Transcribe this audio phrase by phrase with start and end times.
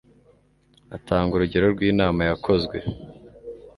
[0.95, 2.77] Atanga urugero rw'inama yakozwe